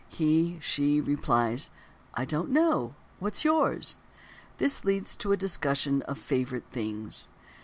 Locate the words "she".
0.09-0.57